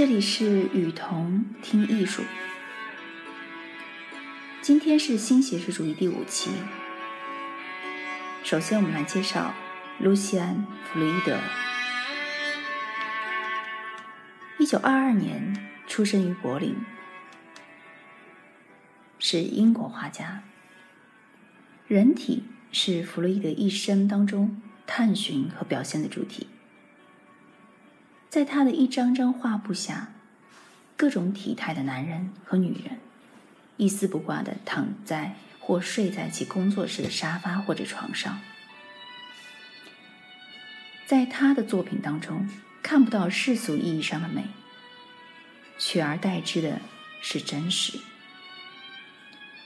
[0.00, 2.22] 这里是雨桐听艺术。
[4.62, 6.50] 今天是新写实主义第五期。
[8.42, 9.52] 首先，我们来介绍
[9.98, 11.38] 卢西安·弗洛伊德。
[14.58, 16.76] 一九二二年出生于柏林，
[19.18, 20.44] 是英国画家。
[21.86, 26.46] 人体是弗洛伊德一生当中探寻和表现的主题。
[28.30, 30.12] 在他的一张张画布下，
[30.96, 33.00] 各种体态的男人和女人，
[33.76, 38.38] 一丝不挂地躺在或睡在其工作室的沙发或者床上。
[41.06, 42.48] 在他的作品当中，
[42.84, 44.44] 看不到世俗意义上的美，
[45.76, 46.80] 取而代之的
[47.20, 47.98] 是真实。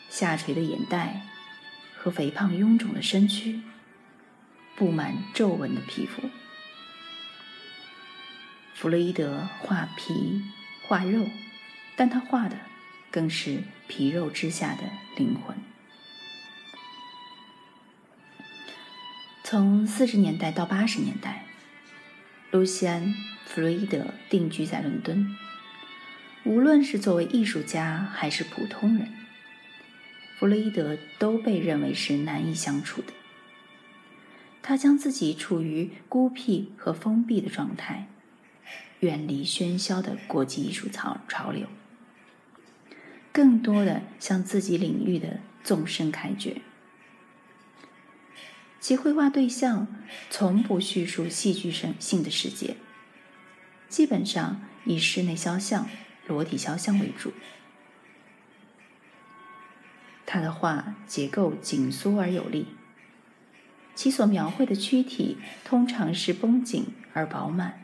[0.08, 1.20] 下垂的眼袋
[1.98, 3.60] 和肥胖臃肿的身躯，
[4.74, 6.22] 布满皱纹的皮肤。
[8.84, 10.42] 弗洛伊德画皮
[10.82, 11.26] 画肉，
[11.96, 12.58] 但他画的
[13.10, 14.82] 更是皮肉之下的
[15.16, 15.56] 灵魂。
[19.42, 21.46] 从四十年代到八十年代，
[22.50, 23.02] 卢西安·
[23.46, 25.34] 弗洛伊德定居在伦敦。
[26.44, 29.14] 无论是作为艺术家还是普通人，
[30.36, 33.14] 弗洛伊德都被认为是难以相处的。
[34.60, 38.08] 他将自己处于孤僻和封闭的状态。
[39.04, 41.66] 远离喧嚣的国际艺术潮潮流，
[43.30, 46.62] 更多的向自己领域的纵深开掘。
[48.80, 49.86] 其绘画对象
[50.30, 52.76] 从不叙述戏剧性性的世界，
[53.90, 55.86] 基本上以室内肖像、
[56.26, 57.34] 裸体肖像为主。
[60.24, 62.68] 他的画结构紧缩而有力，
[63.94, 67.83] 其所描绘的躯体通常是绷紧而饱满。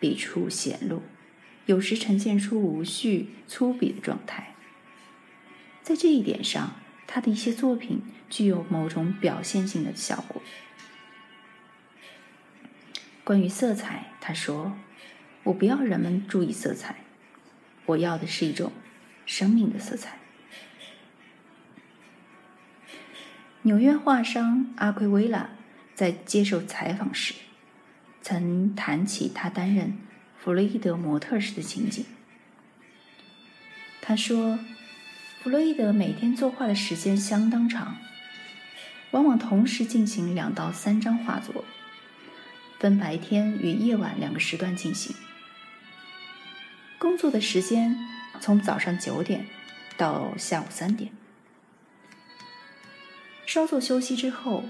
[0.00, 1.02] 笔触显露，
[1.66, 4.54] 有时呈现出无序、粗鄙的状态。
[5.82, 10.42] 在这一点上，他的一些作品具有某种表现性的效果。
[13.24, 14.78] 关于色彩，他说
[15.44, 16.96] ：“我不要人们注意色彩，
[17.86, 18.72] 我要的是一种
[19.26, 20.18] 生命的色彩。”
[23.62, 25.50] 纽约画商阿奎维拉
[25.94, 27.34] 在接受采访时。
[28.28, 29.96] 曾谈起他担任
[30.38, 32.04] 弗洛伊德模特时的情景。
[34.02, 34.58] 他说
[35.40, 37.96] ：“弗洛伊德每天作画的时间相当长，
[39.12, 41.64] 往往同时进行两到三张画作，
[42.78, 45.16] 分白天与夜晚两个时段进行。
[46.98, 47.96] 工作的时间
[48.40, 49.46] 从早上九点
[49.96, 51.10] 到下午三点，
[53.46, 54.64] 稍作休息之后，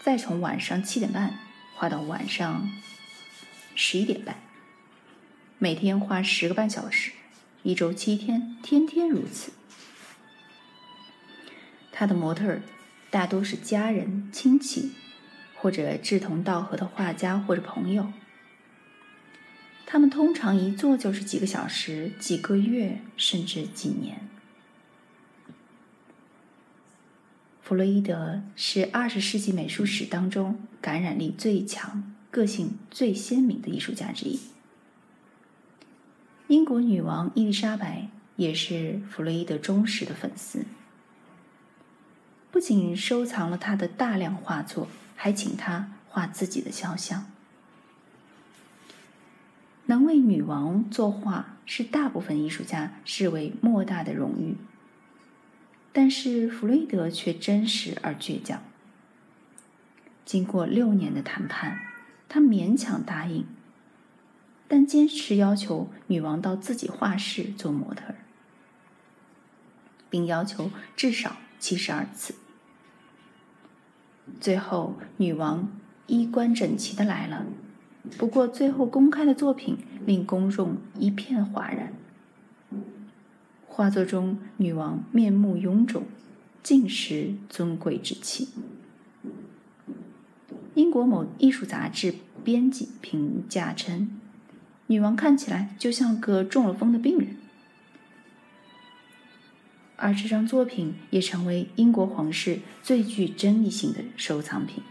[0.00, 1.38] 再从晚上七点半。”
[1.82, 2.70] 画到晚上
[3.74, 4.36] 十一点半，
[5.58, 7.10] 每天花十个半小时，
[7.64, 9.50] 一周七天，天天如此。
[11.90, 12.60] 他的模特
[13.10, 14.92] 大多是家人、亲戚，
[15.56, 18.12] 或者志同道合的画家或者朋友。
[19.84, 24.28] 他们通常一坐就是几个小时、几个月，甚至几年。
[27.62, 34.40] 弗洛伊德是二十世纪美术史当中感染力最强、个性最鲜明的艺术家之一。
[36.48, 40.66] 英国女王伊丽莎白也是弗洛伊德忠实的粉丝，
[42.50, 47.30] 不仅收藏了他的大量画作，还请他画自己的肖像。
[49.86, 54.56] 能为女王作画是大部分艺术家视为莫大的荣誉。
[55.92, 58.62] 但是弗洛伊德却真实而倔强。
[60.24, 61.78] 经过六年的谈判，
[62.28, 63.44] 他勉强答应，
[64.66, 68.16] 但坚持要求女王到自己画室做模特儿，
[70.08, 72.34] 并要求至少七十二次。
[74.40, 75.68] 最后，女王
[76.06, 77.44] 衣冠整齐的来了，
[78.16, 81.92] 不过最后公开的作品令公众一片哗然。
[83.74, 86.04] 画作中，女王面目臃肿，
[86.62, 88.50] 尽失尊贵之气。
[90.74, 92.14] 英国某艺术杂志
[92.44, 94.20] 编辑评价称
[94.88, 97.38] ：“女王看起来就像个中了风的病人。”
[99.96, 104.82] 而这张作品也成为英国皇室最具争议性的收藏品。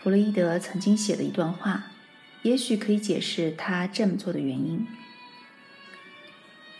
[0.00, 1.92] 弗洛伊德曾经写的一段话。
[2.42, 4.86] 也许可以解释他这么做的原因。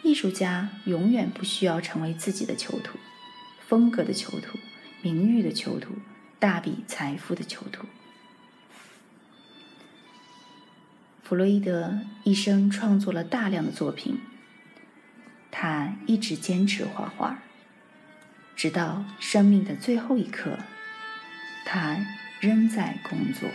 [0.03, 2.99] 艺术家永远不需要成为自己的囚徒，
[3.67, 4.59] 风格的囚徒，
[5.03, 5.97] 名誉的囚徒，
[6.39, 7.87] 大笔财富的囚徒。
[11.23, 14.19] 弗洛伊德一生创作了大量的作品，
[15.51, 17.43] 他一直坚持画画，
[18.57, 20.59] 直到生命的最后一刻，
[21.67, 21.99] 他
[22.41, 23.51] 仍在工作。